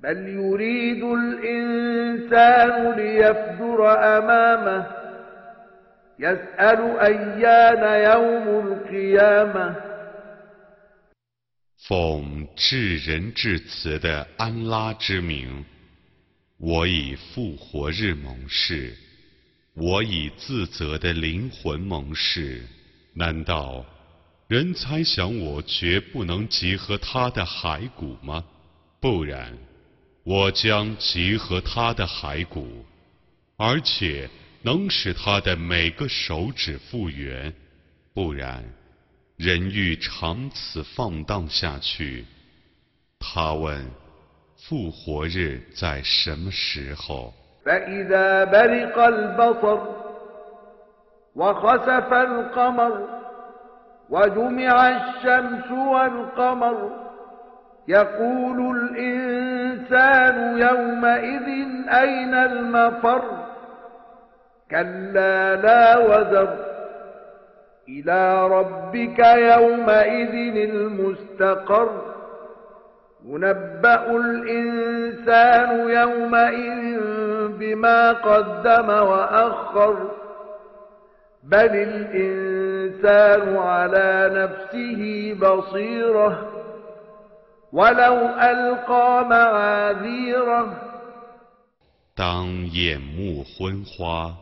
[0.00, 3.78] بل يريد الإنسان ليفجر
[4.18, 4.86] أمامه
[6.18, 9.76] يسأل أيان يوم القيامة
[11.88, 15.64] 奉至仁至慈的安拉之名，
[16.58, 18.94] 我以复活日盟誓，
[19.74, 22.62] 我以自责的灵魂盟誓。
[23.14, 23.84] 难道
[24.48, 28.44] 人猜想我绝不能集合他的骸骨吗？
[29.00, 29.52] 不然，
[30.23, 32.85] 我将集合他的骸骨，
[33.57, 34.29] 而且
[34.61, 37.53] 能使他的每个手指复原。
[38.13, 38.63] 不然。
[39.37, 42.25] 人欲长此放荡下去，
[43.17, 43.89] 他问：
[44.57, 47.33] 复活日在什么时候
[57.89, 61.47] يقول الإنسان يومئذ
[61.89, 63.21] أين المفر؟
[64.71, 66.49] كلا لا وزر.
[67.89, 71.89] إلى ربك يومئذ المستقر.
[73.25, 76.99] ينبأ الإنسان يومئذ
[77.59, 79.95] بما قدم وأخر.
[81.43, 86.58] بل الإنسان على نفسه معاذيره
[92.15, 94.35] 当眼目昏花，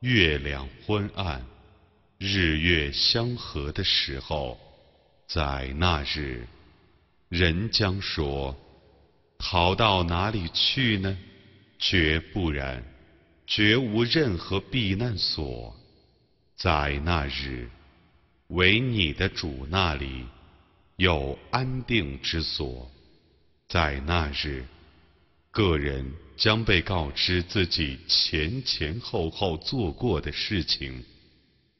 [0.00, 1.44] 月亮昏暗。
[2.18, 4.58] 日月相合的时候，
[5.28, 6.46] 在那日，
[7.28, 8.56] 人将说
[9.38, 11.14] ：“逃到哪里去呢？”
[11.78, 12.82] 绝不然，
[13.46, 15.76] 绝无任何避难所。
[16.56, 17.68] 在那日，
[18.48, 20.24] 唯你的主那里
[20.96, 22.90] 有安定之所。
[23.68, 24.64] 在那日，
[25.50, 26.04] 个人
[26.36, 31.04] 将被告知自己前前后后做过的事情。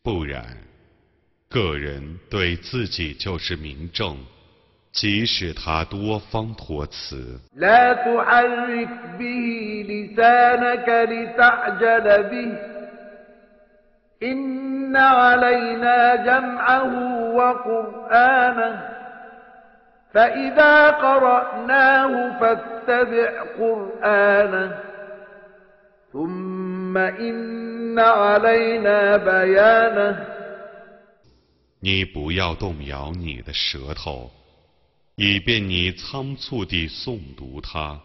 [0.02, 0.44] 不然，
[1.48, 4.18] 个人对自己就是明证，
[4.92, 7.40] 即使他多方托辞
[31.80, 34.30] 你不要动摇你的舌头，
[35.16, 38.00] 以便你仓促地诵读它，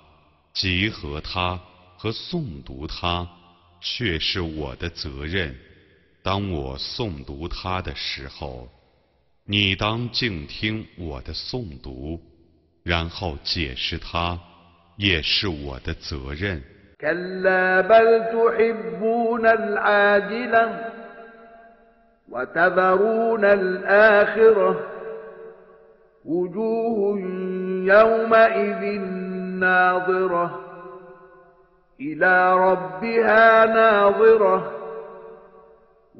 [0.54, 1.60] 集合它
[1.98, 3.28] 和诵读它，
[3.80, 5.56] 却是我的责任。
[6.22, 8.68] 当我诵读它的时候，
[9.45, 12.21] 你当静听我的诵读，
[12.83, 14.39] 然后解释它，
[14.97, 16.63] 也是我的责任。
[16.99, 20.91] كلا بل تحبون العاجلة
[22.29, 24.87] وتذرون الآخرة
[26.25, 27.21] وجوه
[27.85, 29.01] يومئذ
[29.61, 30.61] ناظرة
[32.01, 34.73] إلى ربها ناظرة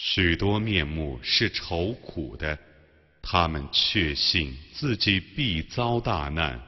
[0.00, 2.56] 许多面目是愁苦的，
[3.22, 6.60] 他们确信自己必遭大难。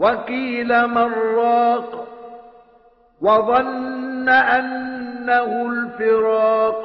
[0.00, 2.08] وقيل من راق
[3.20, 6.80] وظن أنه الفراق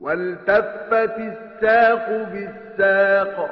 [0.00, 3.50] والتفت الساق بالساق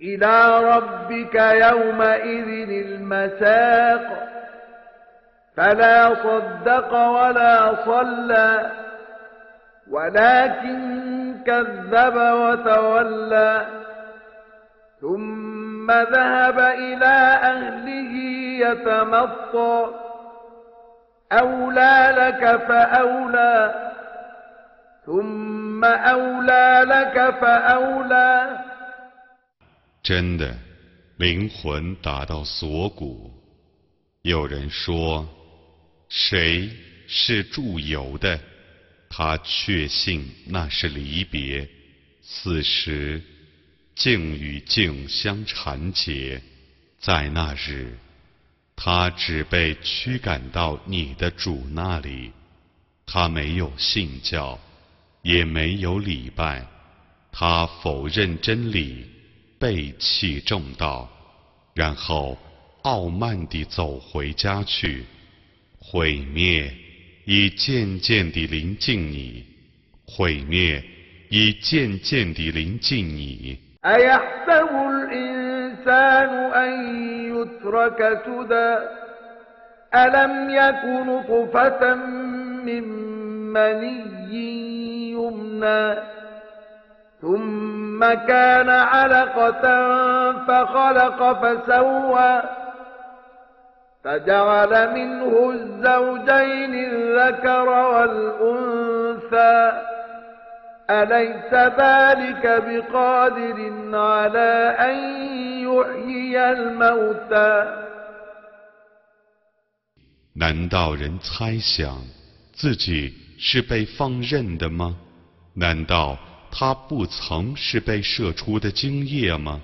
[0.00, 4.06] إلى ربك يومئذ المساق
[5.56, 8.70] فلا صدق ولا صلى
[9.90, 10.80] ولكن
[11.46, 13.66] كذب وتولى
[15.00, 17.14] ثم ذهب إلى
[17.52, 18.12] أهله
[18.66, 19.86] يتمطى
[21.32, 23.74] أولى لك فأولى
[25.06, 28.58] ثم أولى لك فأولى
[30.02, 30.54] 真的，
[31.18, 33.30] 灵魂达到锁骨。
[34.22, 35.26] 有人说，
[36.09, 36.69] 谁
[37.07, 38.39] 是住游的？
[39.09, 41.69] 他确信那是离别。
[42.21, 43.21] 此时，
[43.95, 46.41] 境与境相缠结，
[46.99, 47.97] 在那日，
[48.75, 52.31] 他只被驱赶到你的主那里。
[53.05, 54.59] 他没有信教，
[55.21, 56.65] 也没有礼拜，
[57.31, 59.05] 他否认真理。
[59.57, 61.09] 背弃正道，
[61.73, 62.37] 然后
[62.81, 65.05] 傲慢地走回家去，
[65.84, 66.70] 毁灭
[67.24, 69.44] 已渐渐地临近你，
[70.06, 70.82] 毁灭
[71.28, 73.58] 已渐渐地临近你。
[87.20, 89.64] ثم كان علقة
[90.46, 92.42] فخلق فسوى
[94.04, 99.56] فجعل منه الزوجين الذكر والأنثى
[100.90, 103.58] أليس ذلك بقادر
[103.96, 104.96] على أن
[105.68, 107.66] يحيي الموتى
[110.32, 111.98] 难道人猜想
[112.54, 114.96] 自己是被放任的吗？
[115.54, 116.16] 难道
[116.50, 119.60] 他不曾是被射出的精液吗？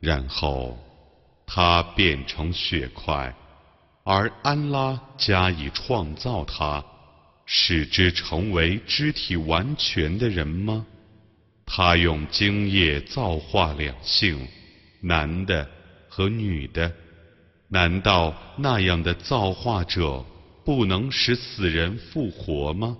[0.00, 0.78] 然后
[1.46, 3.34] 他变成血块，
[4.05, 6.83] 而安拉加以创造他，
[7.45, 10.85] 使之成为肢体完全的人吗？
[11.65, 14.45] 他用精液造化两性，
[14.99, 15.65] 男的
[16.09, 16.91] 和女的，
[17.69, 20.25] 难道那样的造化者
[20.65, 22.91] 不能使死人复活吗？